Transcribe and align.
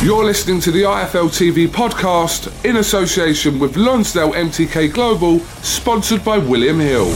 You're 0.00 0.24
listening 0.24 0.60
to 0.60 0.70
the 0.70 0.82
IFL 0.82 1.28
TV 1.28 1.66
podcast 1.66 2.64
in 2.64 2.76
association 2.76 3.58
with 3.58 3.76
Lonsdale 3.76 4.30
MTK 4.30 4.94
Global, 4.94 5.40
sponsored 5.40 6.24
by 6.24 6.38
William 6.38 6.78
Hill. 6.78 7.06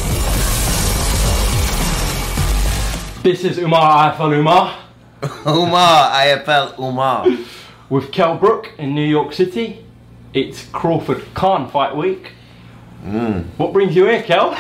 This 3.23 3.45
is 3.45 3.59
Umar 3.59 4.13
IFL 4.13 4.37
Umar 4.37 4.77
Umar, 5.47 6.11
IFL 6.11 6.77
Umar. 6.81 7.29
with 7.89 8.11
Kell 8.11 8.37
Brook 8.37 8.73
in 8.79 8.97
New 8.97 9.07
York 9.07 9.33
City. 9.33 9.87
It's 10.35 10.67
Crawford 10.73 11.23
Khan 11.35 11.71
fight 11.71 11.95
week. 11.95 12.33
Mm. 13.05 13.45
What 13.59 13.73
brings 13.73 13.95
you 13.95 14.07
here, 14.07 14.25
Kell? 14.25 14.59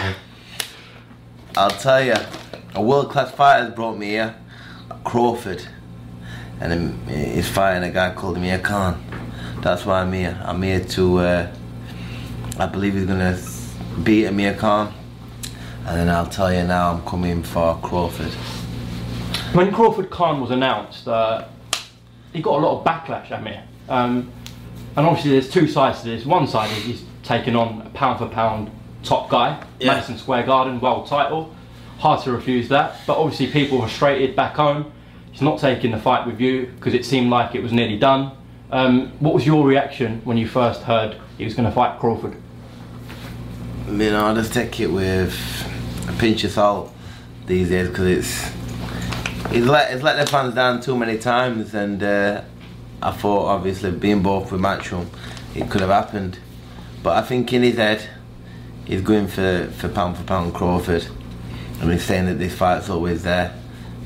I'll 1.57 1.71
tell 1.71 2.05
you, 2.05 2.15
a 2.77 2.81
world 2.81 3.11
class 3.11 3.33
fighter 3.33 3.65
has 3.65 3.75
brought 3.75 3.99
me 3.99 4.11
here, 4.11 4.37
Crawford. 5.03 5.67
And 6.63 6.73
him- 6.73 7.01
he's 7.09 7.49
fighting 7.49 7.83
a 7.83 7.91
guy 7.91 8.11
called 8.11 8.37
Amir 8.37 8.61
Khan. 8.61 9.03
That's 9.63 9.85
why 9.85 10.01
I'm 10.01 10.13
here. 10.13 10.41
I'm 10.45 10.63
here 10.63 10.79
to, 10.81 11.19
uh, 11.19 11.47
I 12.61 12.67
believe 12.67 12.95
he's 12.95 13.07
gonna 13.07 13.37
beat 14.05 14.27
Amir 14.27 14.55
Khan. 14.55 14.93
And 15.85 15.97
then 15.99 16.09
I'll 16.09 16.27
tell 16.27 16.53
you 16.53 16.63
now, 16.63 16.93
I'm 16.93 17.03
coming 17.03 17.43
for 17.43 17.77
Crawford. 17.83 18.31
When 19.55 19.73
Crawford 19.73 20.11
Khan 20.11 20.41
was 20.41 20.53
announced, 20.53 21.09
uh, 21.09 21.43
he 22.33 22.41
got 22.41 22.55
a 22.61 22.63
lot 22.65 22.79
of 22.79 22.85
backlash, 22.85 23.33
Amir. 23.37 23.63
Um, 23.89 24.29
and 24.97 25.05
obviously, 25.05 25.33
there's 25.33 25.51
two 25.51 25.67
sides 25.67 26.03
to 26.03 26.11
this. 26.11 26.25
One 26.25 26.47
side 26.47 26.71
is 26.71 26.85
he's 26.85 27.03
taken 27.25 27.57
on 27.57 27.83
a 27.85 27.91
pound 27.91 28.21
for 28.21 28.27
pound 28.27 28.71
top 29.03 29.29
guy, 29.29 29.59
Yeah. 29.81 29.95
Madison 29.95 30.17
Square 30.17 30.45
Garden, 30.45 30.81
world 30.81 31.09
title. 31.09 31.51
Hard 31.99 32.23
to 32.23 32.31
refuse 32.31 32.69
that. 32.69 33.01
But 33.05 33.19
obviously, 33.19 33.49
people 33.49 33.79
were 33.79 33.89
frustrated 33.89 34.37
back 34.37 34.55
home. 34.55 34.93
He's 35.33 35.43
not 35.43 35.59
taking 35.59 35.91
the 35.91 35.99
fight 35.99 36.27
with 36.27 36.41
you 36.41 36.67
because 36.67 36.95
it 36.95 37.05
seemed 37.05 37.31
like 37.31 37.55
it 37.55 37.63
was 37.63 37.73
nearly 37.73 37.99
done. 37.99 38.37
Um, 38.71 39.09
what 39.19 39.35
was 39.35 39.45
your 39.45 39.67
reaction 39.67 40.21
when 40.25 40.37
you 40.37 40.47
first 40.47 40.83
heard 40.83 41.17
he 41.37 41.45
was 41.45 41.55
going 41.55 41.69
to 41.69 41.75
fight 41.75 41.99
Crawford? 41.99 42.37
You 43.87 44.11
know, 44.11 44.27
I 44.27 44.35
just 44.35 44.53
take 44.53 44.79
it 44.81 44.87
with 44.87 45.35
a 46.09 46.13
pinch 46.19 46.45
of 46.45 46.53
salt 46.53 46.95
these 47.47 47.69
days 47.69 47.89
because 47.89 48.07
it's 48.07 49.53
he's 49.53 49.67
let 49.67 49.93
he's 49.93 50.03
let 50.03 50.25
the 50.25 50.31
fans 50.31 50.55
down 50.55 50.81
too 50.81 50.97
many 50.97 51.19
times, 51.19 51.75
and 51.75 52.03
uh, 52.03 52.43
I 53.03 53.11
thought 53.11 53.47
obviously 53.47 53.91
being 53.91 54.23
both 54.23 54.53
with 54.53 54.61
Matchroom, 54.61 55.07
it 55.55 55.71
could 55.71 55.81
have 55.81 55.91
happened, 55.91 56.39
but 57.03 57.17
I 57.17 57.27
think 57.27 57.53
in 57.53 57.63
his 57.63 57.77
head, 57.77 58.09
he's 58.87 59.03
going 59.03 59.27
for 59.27 59.69
for 59.77 59.89
pound 59.89 60.17
for 60.17 60.25
pound 60.25 60.55
Crawford, 60.55 61.07
and 61.81 61.93
he's 61.93 62.05
saying 62.05 62.27
that 62.27 62.39
this 62.39 62.55
fight's 62.55 62.89
always 62.89 63.23
there. 63.23 63.55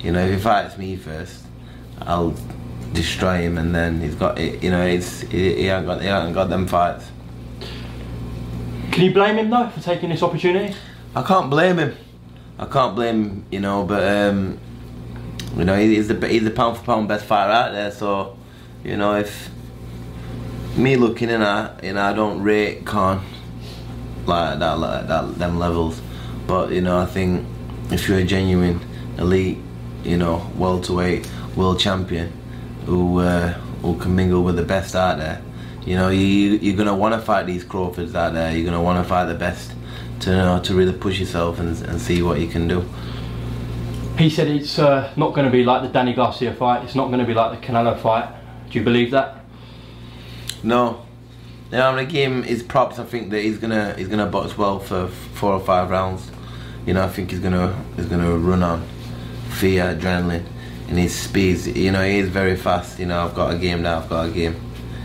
You 0.07 0.13
know, 0.13 0.25
if 0.25 0.35
he 0.35 0.41
fights 0.41 0.79
me 0.79 0.95
first, 0.95 1.43
I'll 2.01 2.33
destroy 2.93 3.39
him, 3.39 3.59
and 3.59 3.75
then 3.75 4.01
he's 4.01 4.15
got 4.15 4.39
it. 4.39 4.63
You 4.63 4.71
know, 4.71 4.87
it's 4.87 5.23
he, 5.23 5.57
he 5.57 5.65
hasn't 5.65 5.89
got 5.89 6.01
he 6.01 6.07
hasn't 6.07 6.33
got 6.33 6.49
them 6.49 6.69
fights. 6.69 7.11
Can 8.93 9.03
you 9.03 9.13
blame 9.13 9.37
him 9.37 9.51
though 9.51 9.69
for 9.69 9.81
taking 9.81 10.11
this 10.11 10.23
opportunity? 10.23 10.77
I 11.17 11.23
can't 11.25 11.51
blame 11.51 11.79
him. 11.79 11.97
I 12.57 12.67
can't 12.67 12.95
blame 12.95 13.25
him, 13.25 13.47
you 13.51 13.59
know, 13.59 13.83
but 13.83 14.07
um, 14.07 14.61
you 15.57 15.65
know 15.65 15.77
he's 15.77 16.07
the 16.07 16.29
he's 16.29 16.45
the 16.45 16.53
pound 16.53 16.77
for 16.77 16.85
pound 16.85 17.09
best 17.09 17.25
fighter 17.25 17.51
out 17.51 17.73
there. 17.73 17.91
So, 17.91 18.39
you 18.85 18.97
know, 18.97 19.17
if 19.17 19.51
me 20.77 20.95
looking 20.95 21.31
in 21.31 21.43
at, 21.43 21.83
you 21.83 21.95
know, 21.95 22.03
I 22.03 22.13
don't 22.13 22.45
rate 22.45 22.85
Khan 22.85 23.25
like 24.25 24.61
that, 24.61 24.79
like 24.79 25.09
that 25.09 25.37
them 25.37 25.59
levels. 25.59 26.01
But 26.47 26.71
you 26.71 26.81
know, 26.81 26.97
I 26.97 27.07
think 27.07 27.45
if 27.91 28.09
you're 28.09 28.19
a 28.19 28.25
genuine 28.25 28.81
elite, 29.19 29.59
you 30.07 30.17
know, 30.17 30.51
welterweight 30.57 31.29
world 31.57 31.81
champion 31.81 32.33
who 32.87 33.21
uh, 33.21 33.53
who 33.83 33.97
can 33.99 34.15
mingle 34.15 34.43
with 34.43 34.57
the 34.57 34.63
best 34.63 34.95
out 34.95 35.19
there, 35.19 35.43
you 35.85 35.97
know, 35.97 36.09
you 36.09 36.59
you're 36.61 36.77
gonna 36.77 36.95
want 36.95 37.15
to 37.15 37.21
fight 37.21 37.47
these 37.47 37.65
Crawfords 37.65 38.15
out 38.15 38.35
there. 38.35 38.55
You're 38.55 38.65
gonna 38.65 38.83
want 38.83 39.03
to 39.03 39.09
fight 39.09 39.27
the 39.27 39.35
best 39.35 39.73
to 40.21 40.31
you 40.31 40.37
know 40.37 40.61
to 40.61 40.75
really 40.75 40.93
push 40.93 41.19
yourself 41.19 41.59
and, 41.59 41.81
and 41.87 42.01
see 42.01 42.23
what 42.23 42.41
you 42.41 42.49
can 42.49 42.69
do. 42.69 42.85
He 44.19 44.31
said 44.31 44.49
it's 44.49 44.79
uh, 44.79 45.13
not 45.17 45.35
going 45.35 45.45
to 45.45 45.53
be 45.53 45.63
like 45.63 45.83
the 45.83 45.89
Danny 45.89 46.15
Garcia 46.15 46.55
fight. 46.55 46.85
It's 46.85 46.95
not 46.95 47.09
going 47.09 47.19
to 47.19 47.27
be 47.27 47.35
like 47.35 47.61
the 47.61 47.67
Canelo 47.67 48.01
fight. 48.01 48.35
Do 48.71 48.79
you 48.79 48.83
believe 48.83 49.11
that? 49.11 49.45
No. 50.63 51.05
You 51.71 51.79
know, 51.79 51.89
I'm 51.89 51.97
gonna 51.97 52.07
give 52.07 52.33
him 52.33 52.43
his 52.43 52.63
props. 52.63 52.99
I 52.99 53.05
think 53.05 53.31
that 53.31 53.43
he's 53.43 53.59
gonna 53.59 53.95
he's 53.99 54.09
gonna 54.09 54.27
box 54.27 54.57
well 54.57 54.79
for 54.79 55.09
four 55.09 55.53
or 55.53 55.61
five 55.61 55.91
rounds. 55.91 56.31
You 56.87 56.95
know, 56.95 57.05
I 57.05 57.09
think 57.09 57.31
he's 57.31 57.41
gonna 57.41 57.77
he's 57.97 58.07
gonna 58.07 58.39
run 58.39 58.63
on 58.63 58.89
fear, 59.57 59.95
adrenaline, 59.95 60.45
and 60.89 60.99
his 60.99 61.15
speeds. 61.15 61.67
You 61.67 61.91
know, 61.93 62.05
he 62.05 62.19
is 62.19 62.29
very 62.29 62.57
fast. 62.57 62.99
You 62.99 63.07
know, 63.07 63.25
I've 63.25 63.35
got 63.35 63.55
a 63.55 63.59
game 63.59 63.83
now. 63.83 63.99
I've 63.99 64.09
got 64.09 64.29
a 64.29 64.31
game. 64.31 64.61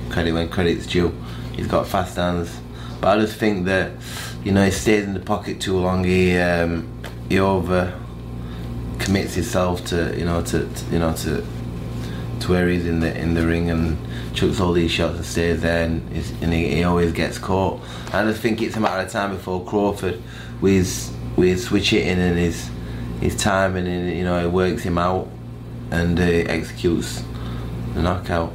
Credit 0.09 0.33
when 0.33 0.49
credit's 0.49 0.85
due. 0.85 1.15
He's 1.53 1.67
got 1.67 1.87
fast 1.87 2.17
hands, 2.17 2.59
but 2.99 3.17
I 3.17 3.21
just 3.21 3.37
think 3.37 3.65
that 3.65 3.91
you 4.43 4.51
know 4.51 4.65
he 4.65 4.71
stays 4.71 5.05
in 5.05 5.13
the 5.13 5.19
pocket 5.19 5.61
too 5.61 5.77
long. 5.77 6.03
He 6.03 6.37
um, 6.37 6.91
he 7.29 7.39
over 7.39 7.97
commits 8.99 9.35
himself 9.35 9.85
to 9.85 10.13
you 10.17 10.25
know 10.25 10.41
to, 10.43 10.67
to 10.67 10.85
you 10.91 10.99
know 10.99 11.13
to 11.13 11.45
to 12.41 12.51
where 12.51 12.67
he's 12.67 12.85
in 12.85 12.99
the 12.99 13.17
in 13.17 13.33
the 13.33 13.45
ring 13.47 13.69
and 13.69 13.97
chucks 14.33 14.59
all 14.59 14.73
these 14.73 14.91
shots 14.91 15.15
and 15.17 15.25
stays 15.25 15.61
there 15.61 15.85
and, 15.85 16.01
and 16.41 16.53
he, 16.53 16.75
he 16.75 16.83
always 16.83 17.11
gets 17.11 17.37
caught. 17.37 17.81
I 18.13 18.23
just 18.23 18.41
think 18.41 18.61
it's 18.61 18.75
a 18.75 18.79
matter 18.79 19.05
of 19.05 19.11
time 19.11 19.31
before 19.35 19.63
Crawford 19.65 20.21
with 20.61 21.13
his 21.37 21.65
switch 21.65 21.89
hitting 21.89 22.19
and 22.19 22.37
his 22.37 22.69
his 23.21 23.35
timing 23.35 23.87
and 23.87 24.11
you 24.17 24.23
know 24.23 24.43
it 24.43 24.51
works 24.51 24.83
him 24.83 24.97
out 24.97 25.29
and 25.91 26.19
uh, 26.19 26.23
executes 26.23 27.23
the 27.93 28.01
knockout. 28.01 28.51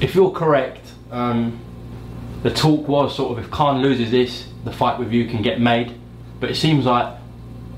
If 0.00 0.14
you're 0.14 0.30
correct, 0.30 0.86
um, 1.10 1.60
the 2.42 2.50
talk 2.50 2.88
was 2.88 3.14
sort 3.14 3.38
of 3.38 3.44
if 3.44 3.50
Khan 3.50 3.82
loses 3.82 4.10
this, 4.10 4.48
the 4.64 4.72
fight 4.72 4.98
with 4.98 5.12
you 5.12 5.26
can 5.26 5.42
get 5.42 5.60
made. 5.60 5.98
But 6.40 6.50
it 6.50 6.56
seems 6.56 6.84
like, 6.84 7.16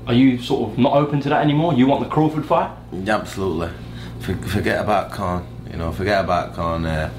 are 0.07 0.13
you 0.13 0.41
sort 0.41 0.71
of 0.71 0.77
not 0.77 0.93
open 0.93 1.21
to 1.21 1.29
that 1.29 1.41
anymore? 1.41 1.73
You 1.73 1.87
want 1.87 2.03
the 2.03 2.09
Crawford 2.09 2.45
fight? 2.45 2.71
Absolutely. 3.07 3.69
For, 4.19 4.35
forget 4.35 4.81
about 4.81 5.11
Khan. 5.11 5.47
You 5.71 5.77
know, 5.77 5.91
forget 5.91 6.23
about 6.23 6.53
Khan. 6.53 6.85
Uh, 6.85 7.11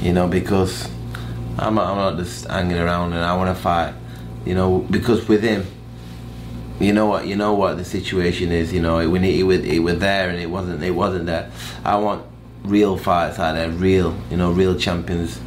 you 0.00 0.12
know, 0.12 0.28
because 0.28 0.88
I'm 1.58 1.74
not, 1.74 1.88
I'm 1.88 1.96
not 1.96 2.16
just 2.16 2.46
hanging 2.46 2.78
around 2.78 3.12
and 3.12 3.24
I 3.24 3.36
want 3.36 3.54
to 3.54 3.60
fight. 3.60 3.94
You 4.44 4.54
know, 4.54 4.78
because 4.78 5.28
with 5.28 5.42
him, 5.42 5.66
you 6.80 6.92
know 6.92 7.06
what, 7.06 7.26
you 7.26 7.36
know 7.36 7.54
what 7.54 7.76
the 7.76 7.84
situation 7.84 8.52
is. 8.52 8.72
You 8.72 8.80
know, 8.80 9.08
when 9.08 9.22
he, 9.22 9.32
he, 9.32 9.42
was, 9.42 9.64
he 9.64 9.78
was 9.78 9.98
there 9.98 10.30
and 10.30 10.38
it 10.38 10.50
wasn't, 10.50 10.82
it 10.82 10.92
wasn't 10.92 11.26
there. 11.26 11.50
I 11.84 11.96
want 11.96 12.24
real 12.62 12.96
fights 12.96 13.38
out 13.38 13.54
there, 13.54 13.70
real, 13.70 14.16
you 14.30 14.36
know, 14.36 14.52
real 14.52 14.76
champions. 14.76 15.40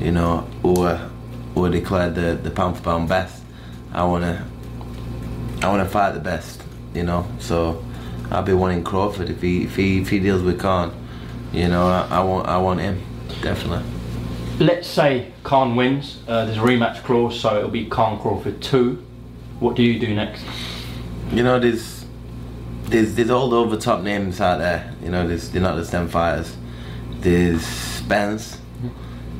You 0.00 0.12
know, 0.12 0.38
who 0.62 0.82
are, 0.82 1.10
who 1.54 1.64
are 1.64 1.70
declared 1.70 2.14
the 2.14 2.34
the 2.42 2.50
pound 2.50 2.76
for 2.76 2.82
pound 2.82 3.08
best. 3.08 3.42
I 3.92 4.04
wanna, 4.04 4.44
I 5.62 5.68
wanna 5.68 5.88
fight 5.88 6.12
the 6.12 6.20
best. 6.20 6.62
You 6.94 7.04
know, 7.04 7.26
so. 7.38 7.84
I'll 8.32 8.42
be 8.42 8.54
wanting 8.54 8.82
Crawford 8.82 9.28
if 9.28 9.42
he 9.42 9.64
if 9.64 9.76
he 9.76 10.00
if 10.00 10.08
he 10.08 10.18
deals 10.18 10.42
with 10.42 10.58
Khan. 10.58 10.90
You 11.52 11.68
know, 11.68 11.86
I, 11.86 12.08
I 12.10 12.24
want 12.24 12.48
I 12.48 12.56
want 12.56 12.80
him 12.80 13.02
definitely. 13.42 13.84
Let's 14.58 14.88
say 14.88 15.32
Khan 15.42 15.76
wins. 15.76 16.22
Uh, 16.26 16.46
there's 16.46 16.56
a 16.56 16.60
rematch 16.60 17.02
clause, 17.04 17.38
so 17.38 17.58
it'll 17.58 17.68
be 17.68 17.84
Khan 17.86 18.18
Crawford 18.18 18.62
two. 18.62 19.04
What 19.62 19.76
do 19.76 19.84
you 19.84 20.00
do 20.00 20.12
next? 20.12 20.44
You 21.30 21.44
know, 21.44 21.60
there's 21.60 22.04
there's 22.86 23.14
there's 23.14 23.30
all 23.30 23.48
the 23.48 23.56
over 23.56 23.76
top 23.76 24.02
names 24.02 24.40
out 24.40 24.58
there. 24.58 24.92
You 25.00 25.10
know, 25.10 25.26
there's 25.26 25.50
they're 25.50 25.62
not 25.62 25.76
just 25.76 25.92
them 25.92 26.08
fighters. 26.08 26.56
There's 27.20 27.64
Spence, 27.64 28.58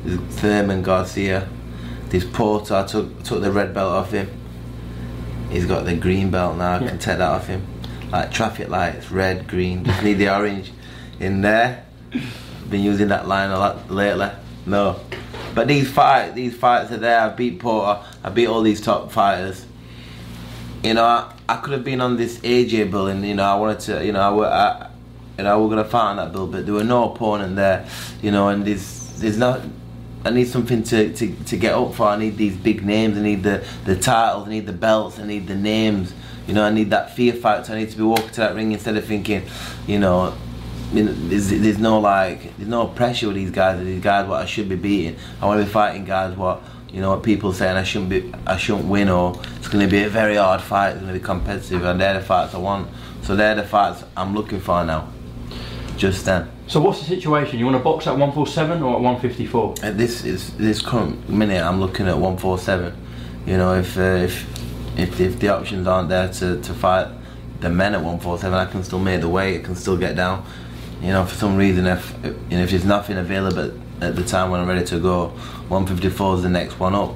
there's 0.05 0.21
Thurman 0.39 0.81
Garcia, 0.81 1.49
there's 2.07 2.23
Porter. 2.23 2.73
I 2.75 2.85
took 2.85 3.23
took 3.23 3.41
the 3.41 3.51
red 3.51 3.73
belt 3.73 3.91
off 3.91 4.11
him. 4.11 4.29
He's 5.49 5.65
got 5.65 5.83
the 5.83 5.93
green 5.93 6.31
belt 6.31 6.55
now. 6.57 6.75
I 6.77 6.79
Yeah. 6.79 6.87
can 6.87 6.99
take 6.99 7.17
that 7.17 7.29
off 7.29 7.47
him. 7.47 7.67
Like 8.09 8.31
traffic 8.31 8.69
lights, 8.69 9.11
red, 9.11 9.45
green. 9.45 9.83
Just 9.83 10.03
need 10.03 10.19
the 10.19 10.33
orange 10.33 10.71
in 11.19 11.41
there. 11.41 11.83
Been 12.69 12.81
using 12.81 13.09
that 13.09 13.27
line 13.27 13.49
a 13.49 13.59
lot 13.59 13.91
lately. 13.91 14.29
No, 14.65 15.01
but 15.53 15.67
these 15.67 15.91
fight 15.91 16.33
these 16.33 16.55
fights 16.55 16.93
are 16.93 16.97
there. 16.97 17.19
I 17.19 17.27
beat 17.27 17.59
Porter. 17.59 18.01
I 18.23 18.29
beat 18.29 18.47
all 18.47 18.61
these 18.61 18.79
top 18.79 19.11
fighters 19.11 19.65
you 20.83 20.93
know, 20.93 21.03
I, 21.03 21.33
I 21.47 21.57
could 21.57 21.73
have 21.73 21.83
been 21.83 22.01
on 22.01 22.17
this 22.17 22.39
AJ 22.39 22.91
bill, 22.91 23.07
and 23.07 23.25
you 23.25 23.35
know, 23.35 23.43
I 23.43 23.55
wanted 23.55 23.79
to, 23.81 24.05
you 24.05 24.11
know, 24.11 24.19
I, 24.19 24.29
wa- 24.29 24.43
I 24.45 24.89
you 25.37 25.43
know, 25.45 25.63
we're 25.63 25.69
gonna 25.69 25.85
fight 25.85 26.11
on 26.11 26.15
that 26.17 26.31
bill, 26.31 26.47
but 26.47 26.65
there 26.65 26.73
were 26.75 26.83
no 26.83 27.11
opponent 27.11 27.55
there, 27.55 27.87
you 28.21 28.31
know, 28.31 28.49
and 28.49 28.65
there's 28.65 29.13
there's 29.19 29.37
not. 29.37 29.61
I 30.25 30.29
need 30.29 30.47
something 30.47 30.83
to, 30.83 31.13
to, 31.13 31.35
to 31.35 31.57
get 31.57 31.73
up 31.73 31.95
for. 31.95 32.07
I 32.07 32.15
need 32.15 32.37
these 32.37 32.55
big 32.55 32.85
names. 32.85 33.17
I 33.17 33.21
need 33.21 33.43
the, 33.43 33.61
the 33.83 33.97
titles. 33.97 34.47
I 34.47 34.51
need 34.51 34.65
the 34.65 34.71
belts. 34.71 35.19
I 35.19 35.25
need 35.25 35.47
the 35.47 35.55
names. 35.55 36.13
You 36.47 36.53
know, 36.53 36.63
I 36.63 36.69
need 36.69 36.91
that 36.91 37.13
fear 37.13 37.33
factor. 37.33 37.73
I 37.73 37.79
need 37.79 37.89
to 37.89 37.97
be 37.97 38.03
walking 38.03 38.29
to 38.29 38.35
that 38.39 38.55
ring 38.55 38.71
instead 38.71 38.95
of 38.95 39.03
thinking, 39.03 39.43
you 39.85 39.99
know, 39.99 40.33
you 40.93 41.03
know, 41.03 41.11
there's, 41.11 41.49
there's 41.49 41.77
no 41.77 41.99
like, 41.99 42.55
there's 42.55 42.69
no 42.69 42.87
pressure 42.87 43.27
with 43.27 43.35
these 43.35 43.51
guys. 43.51 43.83
These 43.83 44.01
guys, 44.01 44.25
what 44.25 44.41
I 44.41 44.45
should 44.45 44.69
be 44.69 44.77
beating. 44.77 45.17
I 45.41 45.45
want 45.45 45.59
to 45.59 45.65
be 45.65 45.69
fighting 45.71 46.05
guys 46.05 46.37
what 46.37 46.63
you 46.93 47.01
know 47.01 47.09
what 47.09 47.23
people 47.23 47.51
saying 47.51 47.75
I 47.75 47.83
shouldn't 47.83 48.11
be, 48.11 48.31
I 48.45 48.55
shouldn't 48.55 48.85
win, 48.85 49.09
or 49.09 49.33
it's 49.57 49.67
going 49.67 49.83
to 49.83 49.89
be 49.89 50.03
a 50.03 50.09
very 50.09 50.35
hard 50.35 50.61
fight. 50.61 50.91
It's 50.91 50.99
going 51.01 51.11
to 51.11 51.19
be 51.19 51.25
competitive, 51.25 51.83
and 51.83 51.99
they're 51.99 52.13
the 52.13 52.21
fights 52.21 52.53
I 52.53 52.59
want. 52.59 52.87
So 53.23 53.35
they're 53.35 53.55
the 53.55 53.63
fights 53.63 54.03
I'm 54.15 54.35
looking 54.35 54.59
for 54.59 54.83
now. 54.85 55.11
Just 55.97 56.25
then. 56.25 56.51
So 56.67 56.79
what's 56.79 56.99
the 56.99 57.05
situation? 57.05 57.57
You 57.57 57.65
want 57.65 57.77
to 57.77 57.83
box 57.83 58.05
at 58.05 58.11
147 58.11 58.83
or 58.83 58.95
at 58.95 59.01
154? 59.01 59.75
At 59.81 59.97
this 59.97 60.23
is 60.23 60.55
this 60.57 60.81
current 60.81 61.27
minute, 61.27 61.63
I'm 61.63 61.79
looking 61.79 62.07
at 62.07 62.13
147. 62.13 62.95
You 63.47 63.57
know, 63.57 63.73
if 63.73 63.97
uh, 63.97 64.01
if 64.01 64.47
if 64.97 65.19
if 65.19 65.39
the 65.39 65.49
options 65.49 65.87
aren't 65.87 66.09
there 66.09 66.29
to, 66.29 66.61
to 66.61 66.73
fight 66.73 67.07
the 67.59 67.69
men 67.69 67.95
at 67.95 68.01
147, 68.01 68.53
I 68.55 68.65
can 68.65 68.83
still 68.83 68.99
make 68.99 69.21
the 69.21 69.29
weight. 69.29 69.61
I 69.61 69.63
can 69.63 69.75
still 69.75 69.97
get 69.97 70.15
down. 70.15 70.45
You 71.01 71.09
know, 71.09 71.25
for 71.25 71.35
some 71.35 71.55
reason, 71.55 71.87
if 71.87 72.15
you 72.23 72.57
know, 72.57 72.63
if 72.63 72.69
there's 72.69 72.85
nothing 72.85 73.17
available 73.17 73.82
at 74.03 74.15
the 74.15 74.23
time 74.23 74.51
when 74.51 74.59
I'm 74.59 74.67
ready 74.67 74.85
to 74.85 74.99
go, 74.99 75.27
154 75.69 76.35
is 76.35 76.43
the 76.43 76.49
next 76.49 76.79
one 76.79 76.93
up, 76.93 77.15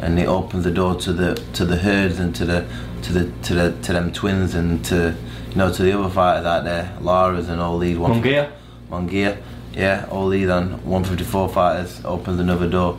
and 0.00 0.18
it 0.18 0.26
opens 0.26 0.64
the 0.64 0.70
door 0.70 0.94
to 0.96 1.12
the 1.12 1.34
to 1.54 1.64
the 1.64 1.76
Hurds 1.76 2.18
and 2.18 2.34
to 2.36 2.44
the 2.44 2.66
to 3.02 3.12
the 3.12 3.30
to 3.42 3.54
the 3.54 3.82
to 3.82 3.92
them 3.92 4.12
twins 4.12 4.54
and 4.54 4.84
to 4.86 5.14
you 5.50 5.56
know 5.56 5.72
to 5.72 5.82
the 5.82 5.92
other 5.98 6.08
fighters 6.08 6.46
out 6.46 6.64
there, 6.64 6.96
Lara's 7.00 7.48
and 7.48 7.60
all 7.60 7.78
these. 7.78 7.98
ones. 7.98 8.16
Munguia? 8.24 8.52
Munguia, 8.90 9.42
yeah, 9.72 10.06
all 10.10 10.28
these 10.28 10.48
on 10.48 10.84
154 10.84 11.48
fighters 11.48 12.04
opens 12.04 12.40
another 12.40 12.68
door 12.68 12.98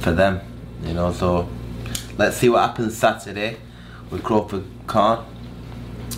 for 0.00 0.12
them, 0.12 0.40
you 0.84 0.94
know. 0.94 1.12
So 1.12 1.48
let's 2.18 2.36
see 2.36 2.48
what 2.48 2.60
happens 2.60 2.96
Saturday 2.96 3.56
with 4.10 4.22
Crawford 4.22 4.64
Khan, 4.86 5.24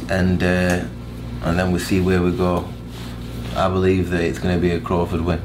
and 0.09 0.43
uh, 0.43 0.85
and 1.43 1.59
then 1.59 1.71
we 1.73 1.79
see 1.79 2.01
where 2.01 2.23
we 2.23 2.33
go. 2.33 2.69
I 3.55 3.69
believe 3.69 4.11
that 4.11 4.21
it's 4.21 4.39
going 4.39 4.55
to 4.55 4.61
be 4.61 4.73
a 4.73 4.81
Crawford 4.81 5.23
win. 5.23 5.41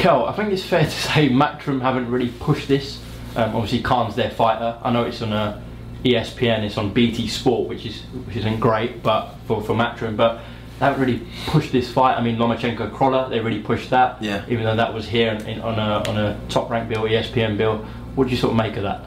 Kell, 0.00 0.24
I 0.24 0.32
think 0.32 0.50
it's 0.50 0.64
fair 0.64 0.84
to 0.84 0.90
say 0.90 1.28
Matchroom 1.28 1.82
haven't 1.82 2.10
really 2.10 2.30
pushed 2.40 2.68
this. 2.68 3.02
Um, 3.36 3.54
obviously, 3.54 3.82
Khan's 3.82 4.16
their 4.16 4.30
fighter. 4.30 4.78
I 4.82 4.90
know 4.90 5.04
it's 5.04 5.20
on 5.20 5.32
uh, 5.32 5.62
ESPN, 6.04 6.64
it's 6.64 6.78
on 6.78 6.92
BT 6.92 7.28
Sport, 7.28 7.68
which 7.68 7.84
is 7.84 8.00
which 8.26 8.36
isn't 8.36 8.60
great, 8.60 9.02
but 9.02 9.34
for 9.46 9.62
for 9.62 9.74
Matchroom, 9.74 10.16
but 10.16 10.40
they 10.78 10.86
haven't 10.86 11.00
really 11.00 11.26
pushed 11.46 11.70
this 11.70 11.92
fight. 11.92 12.16
I 12.16 12.22
mean, 12.22 12.38
Lomachenko 12.38 12.94
Crolla, 12.94 13.28
they 13.28 13.40
really 13.40 13.60
pushed 13.60 13.90
that. 13.90 14.22
Yeah. 14.22 14.42
Even 14.48 14.64
though 14.64 14.76
that 14.76 14.94
was 14.94 15.06
here 15.06 15.32
in, 15.32 15.46
in, 15.46 15.60
on 15.60 15.78
a 15.78 16.08
on 16.08 16.16
a 16.16 16.40
top 16.48 16.70
ranked 16.70 16.88
bill, 16.88 17.02
ESPN 17.02 17.58
bill. 17.58 17.84
What 18.14 18.24
do 18.24 18.30
you 18.30 18.38
sort 18.38 18.52
of 18.52 18.56
make 18.56 18.76
of 18.76 18.84
that? 18.84 19.04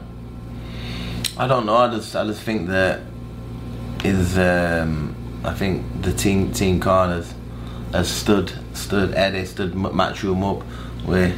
I 1.36 1.48
don't 1.48 1.66
know. 1.66 1.76
I 1.76 1.88
just 1.88 2.14
I 2.14 2.24
just 2.24 2.42
think 2.42 2.68
that 2.68 3.00
is 4.04 4.38
um, 4.38 5.16
I 5.44 5.52
think 5.52 6.02
the 6.02 6.12
team 6.12 6.52
team 6.52 6.78
Khan 6.78 7.10
has, 7.10 7.34
has 7.94 8.10
stood 8.10 8.52
stood 8.72 9.14
Eddie 9.14 9.44
stood 9.46 9.72
Matchroom 9.72 10.42
up 10.42 10.66
with 11.06 11.32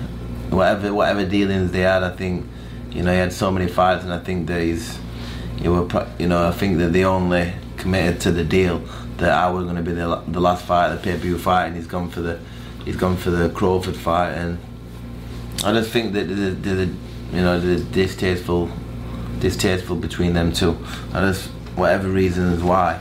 whatever 0.51 0.93
whatever 0.95 1.25
dealings 1.27 1.71
they 1.71 1.81
had. 1.81 2.03
I 2.03 2.17
think 2.17 2.47
you 2.91 3.03
know 3.03 3.13
he 3.13 3.19
had 3.19 3.33
so 3.33 3.51
many 3.51 3.69
fights, 3.69 4.05
and 4.05 4.13
I 4.13 4.19
think 4.19 4.47
that 4.47 4.63
he's 4.63 4.99
you 5.59 5.73
were 5.73 6.07
you 6.19 6.29
know 6.29 6.49
I 6.49 6.53
think 6.53 6.79
that 6.79 6.93
they 6.95 7.05
only 7.05 7.53
committed 7.77 8.23
to 8.23 8.33
the 8.33 8.43
deal 8.43 8.79
that 9.19 9.31
I 9.31 9.51
was 9.51 9.65
going 9.65 9.77
to 9.77 9.83
be 9.83 9.93
the, 9.93 10.23
the 10.29 10.41
last 10.41 10.65
fight, 10.65 10.95
the 10.95 10.97
pay 10.97 11.13
per 11.13 11.19
view 11.19 11.39
fight, 11.39 11.67
and 11.67 11.77
he's 11.77 11.87
gone 11.87 12.09
for 12.09 12.23
the 12.23 12.41
he's 12.87 12.97
gone 12.97 13.17
for 13.19 13.31
the 13.31 13.51
Crawford 13.51 13.97
fight, 13.97 14.33
and 14.33 14.59
I 15.63 15.73
just 15.75 15.91
think 15.91 16.15
that 16.15 16.25
the, 16.25 16.35
the, 16.35 16.71
the 16.71 16.87
you 17.33 17.43
know 17.43 17.61
the 17.61 17.85
distasteful 17.85 18.71
distasteful 19.41 19.97
between 19.97 20.33
them 20.33 20.53
two. 20.53 20.79
I 21.13 21.21
just 21.21 21.49
whatever 21.77 22.09
reasons 22.09 22.63
why. 22.63 23.01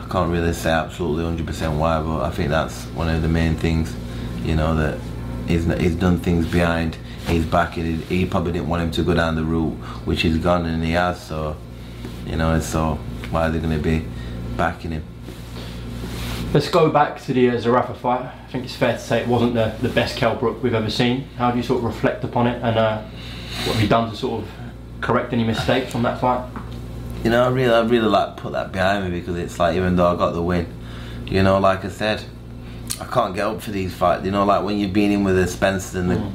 I 0.00 0.08
can't 0.08 0.30
really 0.30 0.52
say 0.52 0.70
absolutely 0.70 1.44
100% 1.44 1.78
why, 1.78 2.00
but 2.02 2.22
I 2.22 2.30
think 2.30 2.48
that's 2.48 2.84
one 2.86 3.08
of 3.08 3.22
the 3.22 3.28
main 3.28 3.54
things. 3.54 3.94
You 4.44 4.56
know 4.56 4.74
that 4.74 4.98
he's 5.46 5.66
he's 5.78 5.94
done 5.94 6.18
things 6.18 6.46
behind 6.46 6.96
his 7.26 7.44
back. 7.44 7.74
He, 7.74 7.96
he 7.96 8.26
probably 8.26 8.52
didn't 8.52 8.68
want 8.68 8.82
him 8.82 8.90
to 8.92 9.02
go 9.02 9.14
down 9.14 9.34
the 9.36 9.44
route 9.44 9.74
which 10.06 10.22
he's 10.22 10.38
gone, 10.38 10.66
and 10.66 10.82
he 10.82 10.92
has. 10.92 11.22
So 11.22 11.56
you 12.26 12.36
know, 12.36 12.58
so 12.60 12.94
why 13.30 13.46
are 13.46 13.50
they 13.50 13.58
going 13.58 13.76
to 13.76 13.82
be 13.82 14.06
backing 14.56 14.92
him? 14.92 15.04
Let's 16.52 16.68
go 16.68 16.90
back 16.90 17.22
to 17.22 17.32
the 17.32 17.50
uh, 17.50 17.54
Zerafa 17.54 17.96
fight. 17.96 18.22
I 18.22 18.46
think 18.50 18.64
it's 18.64 18.74
fair 18.74 18.94
to 18.94 18.98
say 18.98 19.20
it 19.20 19.28
wasn't 19.28 19.54
the, 19.54 19.72
the 19.82 19.88
best 19.88 20.16
Kell 20.16 20.34
Brook 20.34 20.62
we've 20.62 20.74
ever 20.74 20.90
seen. 20.90 21.28
How 21.36 21.52
do 21.52 21.58
you 21.58 21.62
sort 21.62 21.78
of 21.78 21.84
reflect 21.84 22.24
upon 22.24 22.46
it, 22.48 22.60
and 22.62 22.76
uh, 22.76 23.02
what 23.64 23.74
have 23.74 23.82
you 23.82 23.88
done 23.88 24.10
to 24.10 24.16
sort 24.16 24.42
of 24.42 24.50
correct 25.00 25.32
any 25.32 25.44
mistakes 25.44 25.92
from 25.92 26.02
that 26.02 26.20
fight? 26.20 26.50
You 27.22 27.28
know, 27.28 27.44
I 27.44 27.48
really, 27.48 27.72
I 27.72 27.80
really 27.80 28.08
like 28.08 28.38
put 28.38 28.52
that 28.52 28.72
behind 28.72 29.04
me 29.04 29.20
because 29.20 29.36
it's 29.36 29.58
like 29.58 29.76
even 29.76 29.94
though 29.96 30.06
I 30.06 30.16
got 30.16 30.32
the 30.32 30.42
win, 30.42 30.66
you 31.26 31.42
know, 31.42 31.58
like 31.58 31.84
I 31.84 31.88
said, 31.90 32.24
I 32.98 33.04
can't 33.04 33.34
get 33.34 33.46
up 33.46 33.60
for 33.60 33.70
these 33.70 33.94
fights. 33.94 34.24
You 34.24 34.30
know, 34.30 34.44
like 34.44 34.64
when 34.64 34.78
you've 34.78 34.94
been 34.94 35.10
in 35.10 35.22
with 35.22 35.36
the 35.36 35.46
Spencers 35.46 35.94
and 35.96 36.10
the 36.10 36.14
mm. 36.14 36.32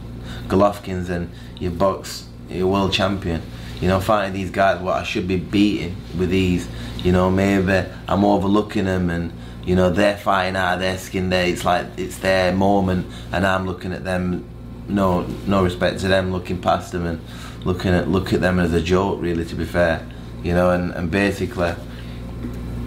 Golovkins 0.47 1.09
and 1.09 1.31
you 1.59 1.71
box, 1.71 2.27
you're 2.49 2.67
world 2.67 2.93
champion. 2.93 3.41
You 3.81 3.87
know, 3.87 3.99
fighting 3.99 4.33
these 4.33 4.51
guys, 4.51 4.79
what 4.79 4.95
I 4.95 5.03
should 5.03 5.27
be 5.27 5.37
beating 5.37 5.97
with 6.17 6.29
these. 6.29 6.67
You 6.97 7.11
know, 7.11 7.31
maybe 7.31 7.87
I'm 8.07 8.23
overlooking 8.23 8.85
them 8.85 9.09
and 9.09 9.33
you 9.65 9.75
know 9.75 9.89
they're 9.89 10.17
fighting 10.17 10.55
out 10.55 10.75
of 10.75 10.79
their 10.81 10.97
skin. 10.99 11.29
There, 11.29 11.47
it's 11.47 11.65
like 11.65 11.87
it's 11.97 12.19
their 12.19 12.53
moment, 12.53 13.07
and 13.31 13.45
I'm 13.45 13.65
looking 13.65 13.91
at 13.91 14.03
them. 14.03 14.47
No, 14.87 15.23
no 15.47 15.63
respect 15.63 15.99
to 16.01 16.07
them, 16.07 16.31
looking 16.31 16.61
past 16.61 16.91
them 16.91 17.07
and 17.07 17.19
looking 17.65 17.91
at 17.91 18.07
look 18.07 18.33
at 18.33 18.41
them 18.41 18.59
as 18.59 18.71
a 18.73 18.81
joke. 18.81 19.19
Really, 19.19 19.45
to 19.45 19.55
be 19.55 19.65
fair, 19.65 20.07
you 20.45 20.53
know, 20.53 20.69
and, 20.69 20.93
and 20.93 21.09
basically, 21.09 21.73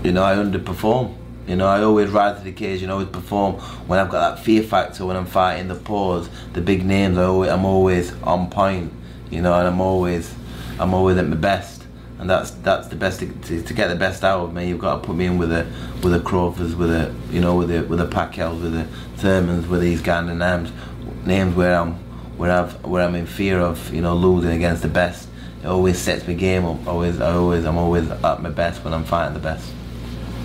you 0.04 0.12
know, 0.12 0.22
I 0.22 0.36
underperform. 0.36 1.16
You 1.48 1.56
know, 1.56 1.66
I 1.66 1.82
always 1.82 2.08
rise 2.08 2.38
to 2.38 2.44
the 2.44 2.50
occasion, 2.50 2.88
always 2.88 3.08
perform 3.08 3.54
when 3.88 3.98
I've 3.98 4.10
got 4.10 4.36
that 4.36 4.44
fear 4.44 4.62
factor 4.62 5.04
when 5.04 5.16
I'm 5.16 5.26
fighting 5.26 5.66
the 5.66 5.74
pause, 5.74 6.30
the 6.52 6.60
big 6.60 6.84
names. 6.84 7.18
I 7.18 7.24
always, 7.24 7.50
I'm 7.50 7.64
always 7.64 8.12
on 8.22 8.48
point. 8.48 8.92
You 9.28 9.42
know, 9.42 9.58
and 9.58 9.66
I'm 9.66 9.80
always, 9.80 10.32
I'm 10.78 10.94
always 10.94 11.16
at 11.16 11.26
my 11.26 11.34
best, 11.34 11.84
and 12.20 12.30
that's 12.30 12.52
that's 12.52 12.86
the 12.88 12.96
best 12.96 13.20
to, 13.20 13.62
to, 13.62 13.74
get 13.74 13.88
the 13.88 13.96
best 13.96 14.22
out 14.22 14.40
of 14.40 14.54
me. 14.54 14.68
You've 14.68 14.78
got 14.78 15.00
to 15.00 15.06
put 15.06 15.16
me 15.16 15.26
in 15.26 15.36
with 15.36 15.50
a 15.50 15.66
with 16.00 16.14
a 16.14 16.20
Crawfords, 16.20 16.76
with 16.76 16.92
a 16.92 17.12
you 17.32 17.40
know, 17.40 17.56
with 17.56 17.72
a 17.72 17.82
with 17.82 18.00
a 18.00 18.06
Pacquiao, 18.06 18.62
with 18.62 18.74
a 18.76 18.86
Thurmans, 19.16 19.66
with 19.66 19.80
these 19.80 20.00
kind 20.00 20.30
of 20.30 20.36
names, 20.36 20.70
names 21.26 21.56
where 21.56 21.74
I'm 21.74 21.94
where 22.38 22.52
I've 22.52 22.84
where 22.84 23.02
I'm 23.02 23.16
in 23.16 23.26
fear 23.26 23.58
of 23.58 23.92
you 23.92 24.00
know 24.00 24.14
losing 24.14 24.52
against 24.52 24.82
the 24.82 24.88
best. 24.88 25.27
It 25.62 25.66
always 25.66 25.98
sets 25.98 26.26
my 26.26 26.34
game 26.34 26.64
up. 26.64 26.86
Always, 26.86 27.20
I 27.20 27.32
always, 27.32 27.64
I'm 27.64 27.78
always 27.78 28.08
at 28.10 28.42
my 28.42 28.50
best 28.50 28.84
when 28.84 28.94
I'm 28.94 29.04
fighting 29.04 29.34
the 29.34 29.40
best. 29.40 29.72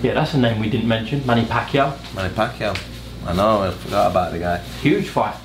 Yeah, 0.02 0.14
that's 0.14 0.34
a 0.34 0.38
name 0.38 0.60
we 0.60 0.68
didn't 0.68 0.88
mention. 0.88 1.24
Manny 1.26 1.44
Pacquiao, 1.44 1.96
Manny 2.14 2.34
Pacquiao. 2.34 2.78
I 3.26 3.32
know, 3.32 3.62
I 3.62 3.70
forgot 3.70 4.10
about 4.10 4.32
the 4.32 4.38
guy. 4.38 4.58
huge 4.82 5.08
fight. 5.08 5.36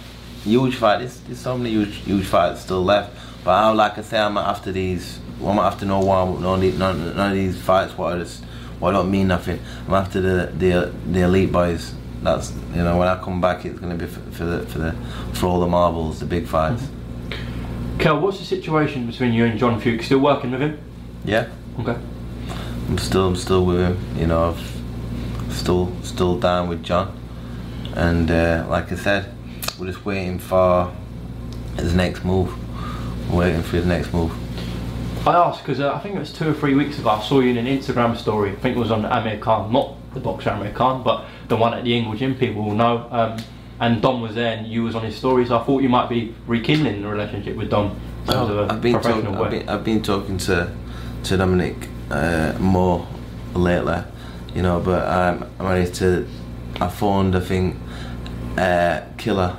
Huge 0.43 0.75
fight. 0.75 0.99
There's, 0.99 1.19
there's 1.21 1.39
so 1.39 1.57
many 1.57 1.69
huge, 1.69 1.95
huge 1.97 2.25
fights 2.25 2.61
still 2.61 2.83
left. 2.83 3.15
But 3.43 3.51
I, 3.51 3.71
like 3.71 3.97
I 3.97 4.01
say, 4.01 4.19
I'm 4.19 4.37
after 4.37 4.71
these. 4.71 5.19
Well, 5.39 5.51
I'm 5.51 5.59
after 5.59 5.85
no 5.85 5.99
one, 5.99 6.41
none, 6.41 6.77
none, 6.77 7.15
none 7.15 7.31
of 7.31 7.37
these 7.37 7.61
fights. 7.61 7.97
What 7.97 8.15
I 8.15 8.19
just, 8.19 8.43
what 8.79 8.89
I 8.89 8.97
don't 8.97 9.11
mean 9.11 9.27
nothing. 9.27 9.59
I'm 9.87 9.93
after 9.93 10.19
the, 10.19 10.51
the, 10.57 10.93
the 11.09 11.21
elite 11.21 11.51
boys. 11.51 11.93
That's 12.21 12.51
you 12.73 12.83
know 12.83 12.97
when 12.97 13.07
I 13.07 13.21
come 13.23 13.39
back, 13.39 13.63
it's 13.63 13.79
gonna 13.79 13.95
be 13.95 14.07
for, 14.07 14.19
for 14.31 14.43
the, 14.43 14.65
for 14.65 14.79
the, 14.79 14.91
for 15.33 15.45
all 15.45 15.61
the 15.61 15.67
marbles, 15.67 16.19
the 16.19 16.25
big 16.25 16.47
fights. 16.47 16.81
Mm-hmm. 16.81 16.98
Kell, 17.99 18.21
what's 18.21 18.39
the 18.39 18.45
situation 18.45 19.05
between 19.07 19.33
you 19.33 19.43
and 19.43 19.59
John 19.59 19.79
Fewkes? 19.81 20.05
Still 20.05 20.19
working 20.19 20.51
with 20.51 20.61
him? 20.61 20.79
Yeah, 21.25 21.49
Okay. 21.81 21.97
I'm 22.87 22.97
still, 22.97 23.27
I'm 23.27 23.35
still 23.35 23.65
with 23.65 23.79
him. 23.79 24.17
You 24.17 24.25
know, 24.27 24.49
I've 24.49 25.53
still, 25.53 25.91
still 26.01 26.39
down 26.39 26.69
with 26.69 26.81
John. 26.81 27.13
And 27.95 28.31
uh, 28.31 28.65
like 28.69 28.91
I 28.91 28.95
said, 28.95 29.31
we're 29.77 29.87
just 29.87 30.05
waiting 30.05 30.39
for 30.39 30.91
his 31.75 31.93
next 31.93 32.23
move. 32.23 32.53
We're 33.29 33.39
waiting 33.39 33.63
for 33.63 33.75
his 33.75 33.85
next 33.85 34.13
move. 34.13 34.31
I 35.27 35.35
asked 35.35 35.61
because 35.61 35.81
uh, 35.81 35.93
I 35.93 35.99
think 35.99 36.15
it 36.15 36.19
was 36.19 36.31
two 36.31 36.49
or 36.49 36.53
three 36.53 36.75
weeks 36.75 36.99
ago. 36.99 37.09
I 37.09 37.21
saw 37.21 37.41
you 37.41 37.49
in 37.51 37.57
an 37.57 37.65
Instagram 37.65 38.15
story. 38.15 38.51
I 38.51 38.55
think 38.55 38.77
it 38.77 38.79
was 38.79 38.91
on 38.91 39.03
Amir 39.05 39.39
Khan, 39.39 39.73
not 39.73 39.95
the 40.13 40.21
boxer 40.21 40.51
Amir 40.51 40.71
Khan, 40.71 41.03
but 41.03 41.25
the 41.49 41.57
one 41.57 41.73
at 41.73 41.83
the 41.83 41.93
Ingle 41.95 42.15
Gym, 42.15 42.33
people 42.35 42.63
will 42.63 42.75
know. 42.75 43.07
Um, 43.11 43.37
and 43.79 44.01
Dom 44.01 44.21
was 44.21 44.35
there, 44.35 44.55
and 44.57 44.67
you 44.67 44.83
was 44.83 44.95
on 44.95 45.03
his 45.03 45.15
story, 45.15 45.45
so 45.45 45.57
I 45.57 45.63
thought 45.63 45.81
you 45.81 45.89
might 45.89 46.09
be 46.09 46.35
rekindling 46.47 47.01
the 47.01 47.07
relationship 47.07 47.55
with 47.55 47.69
Dom 47.69 47.99
in 48.27 48.33
terms 48.33 48.49
of 48.49 48.57
a 48.57 48.61
Oh, 48.61 48.67
I've 48.69 48.81
been, 48.81 48.93
talk, 49.01 49.05
I've, 49.25 49.49
been, 49.51 49.69
I've 49.69 49.83
been 49.83 50.01
talking 50.03 50.37
to 50.39 50.71
to 51.23 51.37
Dominic 51.37 51.75
uh, 52.11 52.53
more 52.59 53.05
lately, 53.53 54.01
you 54.55 54.61
know, 54.61 54.79
but 54.79 55.07
um, 55.07 55.49
I 55.59 55.63
managed 55.63 55.95
to. 55.95 56.27
I 56.81 56.87
phoned, 56.87 57.35
I 57.35 57.41
think, 57.41 57.75
uh, 58.57 59.01
Killer, 59.17 59.57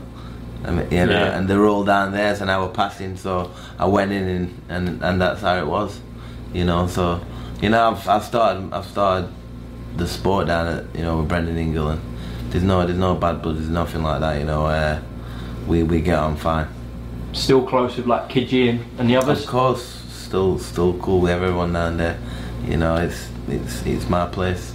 I 0.65 0.71
mean, 0.71 0.91
you 0.91 1.05
know, 1.07 1.13
Yeah. 1.13 1.37
and 1.39 1.47
they're 1.49 1.67
all 1.67 1.85
down 1.85 2.13
there, 2.13 2.35
so 2.35 2.47
now 2.47 2.63
we're 2.65 2.73
passing, 2.73 3.17
so 3.19 3.51
I 3.79 3.85
went 3.87 4.11
in 4.13 4.27
and, 4.27 4.63
and, 4.71 5.03
and 5.03 5.21
that's 5.21 5.43
how 5.43 5.59
it 5.59 5.67
was, 5.67 6.01
you 6.55 6.65
know, 6.65 6.87
so, 6.87 7.21
you 7.61 7.69
know, 7.69 7.91
I've, 7.91 8.09
I've 8.09 8.25
started, 8.25 8.73
I've 8.73 8.87
started 8.87 9.29
the 9.97 10.07
sport 10.07 10.47
down 10.47 10.67
at, 10.69 10.85
you 10.97 11.03
know, 11.03 11.19
with 11.19 11.29
Brendan 11.29 11.59
Ingle, 11.59 11.89
and 11.89 12.01
there's 12.51 12.65
no, 12.65 12.85
there's 12.87 12.99
no 12.99 13.15
bad 13.15 13.43
blood, 13.43 13.57
there's 13.57 13.69
nothing 13.69 14.03
like 14.03 14.21
that, 14.21 14.39
you 14.39 14.45
know, 14.45 14.67
uh, 14.67 15.01
we, 15.67 15.83
we 15.83 16.01
get 16.01 16.19
on 16.19 16.37
fine. 16.37 16.69
Still 17.33 17.67
close 17.67 17.97
with 17.97 18.07
like 18.07 18.29
Kidji 18.29 18.69
and, 18.69 18.85
and 18.99 19.09
the 19.09 19.17
others. 19.17 19.45
Of 19.45 19.51
course, 19.51 19.85
still 20.31 20.59
still 20.59 20.99
cool 20.99 21.21
with 21.21 21.31
everyone 21.31 21.73
down 21.73 21.97
there. 21.97 22.19
You 22.65 22.77
know, 22.77 22.97
it's 22.97 23.31
it's 23.49 23.87
it's 23.87 24.09
my 24.09 24.27
place. 24.27 24.75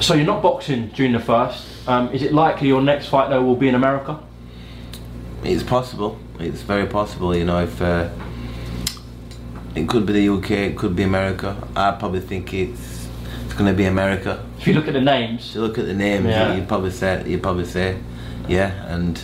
So 0.00 0.14
you're 0.14 0.24
not 0.24 0.42
boxing 0.42 0.88
during 0.88 1.12
the 1.12 1.20
first. 1.20 1.66
Um, 1.88 2.12
is 2.12 2.22
it 2.22 2.32
likely 2.32 2.68
your 2.68 2.80
next 2.80 3.06
fight 3.06 3.30
though 3.30 3.42
will 3.42 3.56
be 3.56 3.68
in 3.68 3.74
America? 3.74 4.20
It's 5.42 5.62
possible. 5.62 6.18
It's 6.38 6.62
very 6.62 6.86
possible. 6.86 7.34
You 7.34 7.44
know, 7.44 7.62
if 7.62 7.80
uh, 7.82 8.10
it 9.74 9.88
could 9.88 10.06
be 10.06 10.12
the 10.12 10.28
UK, 10.28 10.50
it 10.50 10.76
could 10.76 10.94
be 10.94 11.02
America. 11.02 11.56
I 11.74 11.92
probably 11.92 12.20
think 12.20 12.54
it's 12.54 13.08
it's 13.44 13.54
going 13.54 13.70
to 13.70 13.76
be 13.76 13.84
America. 13.84 14.44
If 14.58 14.66
you 14.66 14.74
look 14.74 14.88
at 14.88 14.94
the 14.94 15.00
names, 15.00 15.52
To 15.52 15.60
look 15.60 15.78
at 15.78 15.86
the 15.86 15.94
names, 15.94 16.26
Yeah. 16.26 16.54
you'd 16.54 16.68
probably 16.68 16.90
say 16.90 17.22
you'd 17.26 17.42
probably 17.42 17.64
say, 17.64 17.96
yeah. 18.48 18.72
And 18.94 19.20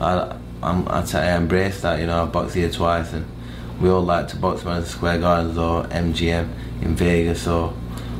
I 0.00 0.36
I'm, 0.62 0.88
I 0.88 1.02
t- 1.02 1.18
I 1.18 1.36
embrace 1.36 1.80
that. 1.82 2.00
You 2.00 2.06
know, 2.06 2.22
I've 2.22 2.32
boxed 2.32 2.54
here 2.54 2.70
twice, 2.70 3.12
and 3.12 3.24
we 3.80 3.88
all 3.90 4.02
like 4.02 4.28
to 4.28 4.36
box 4.36 4.64
Madison 4.64 4.90
Square 4.96 5.18
Gardens 5.20 5.58
or 5.58 5.84
MGM 5.84 6.48
in 6.82 6.94
Vegas 6.96 7.46
or 7.46 7.72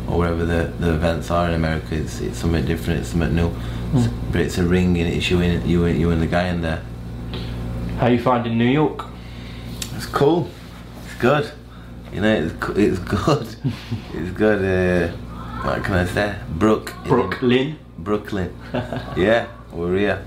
or 0.08 0.18
wherever 0.18 0.44
the, 0.44 0.70
the 0.80 0.92
events 0.94 1.30
are 1.30 1.48
in 1.48 1.54
America. 1.54 1.94
It's 1.94 2.20
it's 2.20 2.38
something 2.38 2.64
different. 2.64 3.00
It's 3.00 3.10
something 3.10 3.34
new. 3.34 3.48
It's- 3.94 4.08
But 4.32 4.40
it's 4.40 4.58
a 4.58 4.64
ring, 4.64 4.98
and 4.98 5.08
it's 5.12 5.30
you 5.30 5.40
and 5.40 5.66
you 5.66 5.84
and 5.84 5.98
you 6.00 6.10
and 6.10 6.20
the 6.22 6.26
guy 6.26 6.48
in 6.48 6.60
there. 6.62 6.82
how 7.98 8.08
you 8.08 8.18
finding 8.18 8.58
New 8.58 8.70
York? 8.70 9.04
It's 9.96 10.06
cool. 10.06 10.48
It's 11.04 11.14
good. 11.20 11.50
You 12.12 12.20
know, 12.20 12.34
it's 12.34 12.78
it's 12.78 12.98
good. 12.98 13.46
it's 14.14 14.30
good. 14.36 14.60
Uh, 15.12 15.16
what 15.64 15.82
can 15.82 15.94
I 15.94 16.04
say? 16.04 16.36
Brook. 16.50 16.92
Brooklyn. 17.04 17.78
Brooklyn. 17.98 18.54
yeah, 19.16 19.48
we're 19.72 19.96
here. 19.96 20.26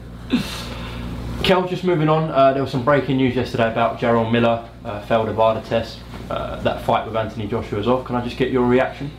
Kell, 1.43 1.67
just 1.67 1.83
moving 1.83 2.09
on, 2.09 2.31
uh, 2.31 2.53
there 2.53 2.63
was 2.63 2.71
some 2.71 2.83
breaking 2.83 3.17
news 3.17 3.35
yesterday 3.35 3.71
about 3.71 3.99
Jarrell 3.99 4.31
Miller, 4.31 4.67
uh, 4.83 5.01
failed 5.05 5.29
a 5.29 5.33
VADA 5.33 5.61
test. 5.61 5.99
Uh, 6.29 6.59
that 6.63 6.83
fight 6.83 7.05
with 7.05 7.15
Anthony 7.15 7.47
Joshua's 7.47 7.87
off. 7.87 8.05
Can 8.05 8.15
I 8.15 8.23
just 8.23 8.35
get 8.35 8.51
your 8.51 8.65
reaction? 8.65 9.11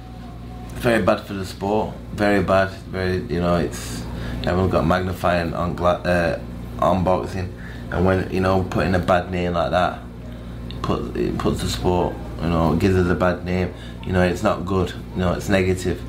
Very 0.75 1.03
bad 1.03 1.21
for 1.21 1.35
the 1.35 1.47
sport. 1.47 1.95
Very 2.13 2.43
bad. 2.43 2.71
Very, 2.91 3.19
you 3.33 3.41
know, 3.41 3.57
it's 3.57 4.05
everyone 4.43 4.69
got 4.69 4.87
magnifying 4.87 5.55
on 5.55 5.75
gla- 5.75 6.03
uh, 6.03 6.41
on 6.81 7.05
boxing, 7.05 7.55
and 7.91 8.05
when 8.05 8.31
you 8.31 8.41
know 8.41 8.65
putting 8.65 8.95
a 8.95 8.99
bad 8.99 9.31
name 9.31 9.53
like 9.55 9.71
that, 9.71 10.01
put 10.83 11.17
it 11.17 11.39
puts 11.39 11.63
the 11.63 11.69
sport. 11.69 12.15
You 12.43 12.49
know, 12.51 12.77
gives 12.77 12.97
us 12.97 13.09
a 13.09 13.15
bad 13.15 13.45
name. 13.45 13.73
You 14.09 14.15
know, 14.15 14.23
it's 14.23 14.43
not 14.43 14.65
good. 14.65 14.95
You 15.13 15.21
know, 15.21 15.35
it's 15.35 15.51
negative. 15.51 16.01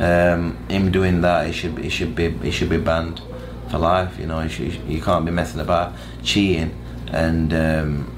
Um, 0.00 0.56
him 0.68 0.92
doing 0.92 1.20
that, 1.22 1.48
he 1.48 1.52
should 1.52 1.74
be, 1.74 1.82
he 1.82 1.88
should 1.88 2.14
be, 2.14 2.30
he 2.30 2.52
should 2.52 2.70
be 2.70 2.78
banned 2.78 3.20
for 3.68 3.78
life. 3.78 4.16
You 4.20 4.26
know, 4.26 4.40
you, 4.40 4.48
should, 4.48 4.74
you 4.88 5.02
can't 5.02 5.24
be 5.24 5.32
messing 5.32 5.58
about, 5.58 5.92
cheating, 6.22 6.72
and 7.08 7.52
um, 7.52 8.16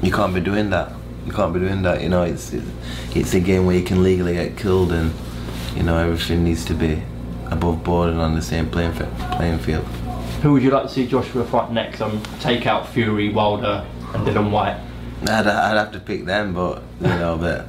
you 0.00 0.12
can't 0.12 0.32
be 0.32 0.40
doing 0.40 0.70
that. 0.70 0.92
You 1.26 1.32
can't 1.32 1.52
be 1.52 1.58
doing 1.58 1.82
that. 1.82 2.02
You 2.02 2.08
know, 2.08 2.22
it's 2.22 2.52
it's, 2.52 2.70
it's 3.16 3.34
a 3.34 3.40
game 3.40 3.66
where 3.66 3.76
you 3.76 3.82
can 3.82 4.04
legally 4.04 4.34
get 4.34 4.56
killed, 4.56 4.92
and 4.92 5.12
you 5.74 5.82
know 5.82 5.98
everything 5.98 6.44
needs 6.44 6.64
to 6.66 6.74
be 6.74 7.02
above 7.50 7.82
board 7.82 8.10
and 8.10 8.20
on 8.20 8.36
the 8.36 8.42
same 8.42 8.70
playing 8.70 8.92
playing 8.92 9.58
field. 9.58 9.84
Who 10.42 10.52
would 10.52 10.62
you 10.62 10.70
like 10.70 10.84
to 10.84 10.88
see 10.88 11.04
Joshua 11.04 11.44
fight 11.44 11.72
next? 11.72 12.00
Um, 12.00 12.22
take 12.38 12.64
out 12.68 12.88
Fury, 12.90 13.30
Wilder, 13.30 13.84
and 14.14 14.24
Dillian 14.24 14.52
Whyte. 14.52 14.78
I'd, 15.22 15.48
I'd 15.48 15.76
have 15.76 15.90
to 15.92 15.98
pick 15.98 16.26
them, 16.26 16.54
but 16.54 16.84
you 17.00 17.08
know, 17.08 17.36
but 17.40 17.66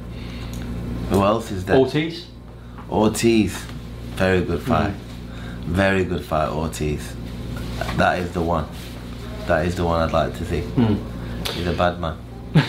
who 1.10 1.22
else 1.22 1.50
is 1.50 1.64
there? 1.64 1.76
Ortiz. 1.76 2.26
Ortiz, 2.88 3.64
very 4.14 4.42
good 4.42 4.62
fight, 4.62 4.94
very 5.66 6.04
good 6.04 6.24
fight. 6.24 6.48
Ortiz, 6.48 7.14
that 7.96 8.18
is 8.20 8.32
the 8.32 8.40
one. 8.40 8.66
That 9.46 9.66
is 9.66 9.74
the 9.74 9.84
one 9.84 10.00
I'd 10.00 10.12
like 10.12 10.36
to 10.38 10.44
see. 10.44 10.62
He's 11.52 11.66
a 11.66 11.72
bad 11.72 12.00
man. 12.00 12.16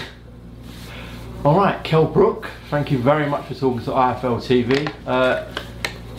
All 1.46 1.56
right, 1.56 1.84
Kell 1.84 2.06
Brook. 2.06 2.50
Thank 2.70 2.92
you 2.92 2.98
very 2.98 3.28
much 3.28 3.46
for 3.46 3.54
talking 3.54 3.84
to 3.86 3.92
IFL 3.92 4.40
TV. 4.42 4.92
Uh, 5.06 5.48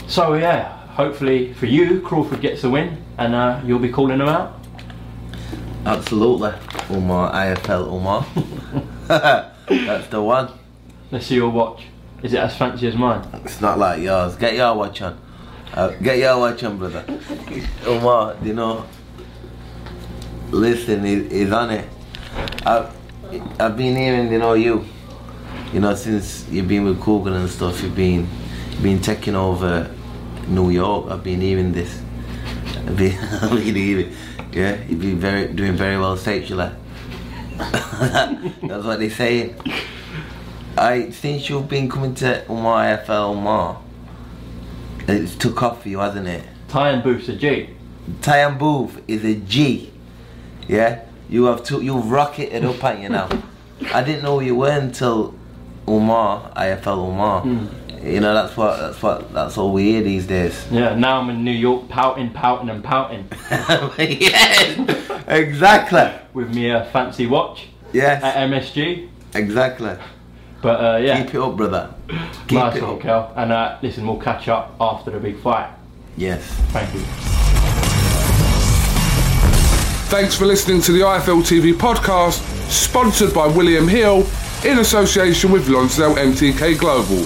so 0.07 0.35
yeah, 0.35 0.87
hopefully 0.89 1.53
for 1.55 1.67
you, 1.67 2.01
Crawford 2.01 2.41
gets 2.41 2.63
the 2.63 2.71
win, 2.71 3.03
and 3.19 3.35
uh, 3.35 3.61
you'll 3.65 3.79
be 3.79 3.91
calling 3.91 4.21
him 4.21 4.29
out. 4.29 4.59
Absolutely, 5.85 6.53
Umar 6.91 7.33
IFL 7.33 7.87
Umar. 7.93 8.27
That's 9.69 10.09
the 10.09 10.23
one. 10.23 10.51
Let's 11.11 11.27
see 11.27 11.35
your 11.35 11.51
watch. 11.51 11.83
Is 12.23 12.33
it 12.35 12.39
as 12.39 12.57
fancy 12.57 12.87
as 12.87 12.95
mine? 12.95 13.27
It's 13.45 13.61
not 13.61 13.79
like 13.79 14.01
yours. 14.01 14.37
Get 14.37 14.55
your 14.55 14.75
watch 14.77 15.03
on. 15.03 15.19
Uh, 15.75 15.89
get 15.89 16.19
your 16.19 16.39
watch 16.39 16.63
on, 16.63 16.79
brother. 16.79 17.05
Umar, 17.87 18.37
you 18.43 18.55
know, 18.55 18.87
listen, 20.51 21.05
he, 21.05 21.29
he's 21.29 21.51
on 21.51 21.71
it. 21.71 21.89
I've, 22.65 22.95
I've 23.59 23.77
been 23.77 23.97
hearing, 23.97 24.31
you 24.31 24.39
know, 24.39 24.55
you, 24.55 24.85
you 25.73 25.81
know, 25.81 25.95
since 25.97 26.47
you've 26.49 26.69
been 26.69 26.85
with 26.85 27.01
Coogan 27.01 27.33
and 27.33 27.51
stuff, 27.51 27.83
you've 27.83 27.97
been, 27.97 28.29
you've 28.71 28.83
been 28.83 29.01
taking 29.01 29.35
over 29.35 29.91
New 30.47 30.71
York. 30.71 31.11
I've 31.11 31.25
been 31.25 31.41
hearing 31.41 31.73
this. 31.73 32.01
I've 32.77 32.97
been, 32.97 33.19
I've 33.43 33.51
been 33.51 33.75
hearing, 33.75 34.15
yeah, 34.53 34.81
you've 34.89 35.01
been 35.01 35.19
very, 35.19 35.53
doing 35.53 35.75
very 35.75 35.99
well 35.99 36.17
sexually. 36.17 36.71
That's 37.59 38.85
what 38.85 39.01
they 39.01 39.09
saying. 39.09 39.57
I 40.77 41.11
since 41.11 41.49
you've 41.49 41.69
been 41.69 41.89
coming 41.89 42.15
to 42.17 42.45
Umar 42.51 42.97
FL 42.99 43.33
Umar, 43.35 43.81
it's 45.09 45.37
took 45.37 45.63
off 45.63 45.83
for 45.83 45.89
you, 45.89 45.99
hasn't 45.99 46.27
it? 46.29 46.45
Tyan 46.69 47.03
Booth's 47.03 47.29
a 47.29 47.37
G. 47.37 47.71
Tyan 48.23 48.59
Booth 48.59 49.01
is 49.07 49.25
a 49.25 49.35
G. 49.35 49.93
Yeah? 50.69 51.01
You 51.29 51.45
have 51.45 51.63
to 51.65 51.81
you've 51.83 52.11
rocketed 52.11 52.65
up 52.65 52.83
at 52.85 53.01
you 53.01 53.09
now. 53.09 53.29
I 53.93 54.03
didn't 54.03 54.23
know 54.23 54.39
who 54.39 54.47
you 54.47 54.55
were 54.57 54.71
until 54.79 55.35
Umar, 55.89 56.51
IFL 56.57 57.09
Umar. 57.11 57.43
Hmm. 57.43 57.67
You 58.07 58.19
know 58.21 58.35
that's 58.35 58.57
what 58.57 58.79
that's 58.79 59.01
what 59.03 59.33
that's 59.33 59.57
all 59.59 59.73
we 59.73 59.85
hear 59.93 60.03
these 60.03 60.27
days. 60.27 60.67
Yeah, 60.73 60.95
now 60.97 61.21
I'm 61.21 61.31
in 61.31 61.45
New 61.45 61.53
York, 61.53 61.89
pouting, 61.89 62.31
pouting, 62.33 62.69
and 62.69 62.83
pouting 62.83 63.29
yes! 63.99 65.23
Exactly. 65.29 66.11
with 66.33 66.53
me 66.53 66.71
a 66.71 66.85
fancy 66.87 67.27
watch 67.27 67.69
Yes. 67.93 68.23
at. 68.25 68.35
MSG. 68.51 69.09
Exactly. 69.35 69.97
But 70.63 70.81
uh, 70.81 70.97
yeah, 70.99 71.23
Keep 71.25 71.35
it 71.35 71.41
up, 71.41 71.57
brother. 71.57 71.93
Keep 72.47 72.59
nice 72.59 72.77
it 72.77 72.83
one, 72.83 72.95
up. 72.95 73.01
Kell. 73.01 73.33
And 73.37 73.53
uh, 73.53 73.79
listen, 73.83 74.07
we'll 74.07 74.17
catch 74.21 74.49
up 74.49 74.75
after 74.81 75.11
the 75.11 75.19
big 75.19 75.39
fight. 75.41 75.69
Yes. 76.17 76.43
Thank 76.71 76.95
you. 76.95 77.01
Thanks 80.09 80.37
for 80.37 80.45
listening 80.47 80.81
to 80.83 80.93
the 80.93 81.01
IFL 81.01 81.43
TV 81.43 81.73
podcast, 81.73 82.41
sponsored 82.71 83.35
by 83.35 83.47
William 83.47 83.89
Hill 83.89 84.27
in 84.65 84.79
association 84.79 85.51
with 85.51 85.69
Lonsdale 85.69 86.15
MTK 86.15 86.79
Global. 86.79 87.25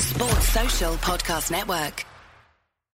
Sports 0.00 0.48
Social 0.48 0.94
Podcast 0.94 1.50
Network. 1.50 2.04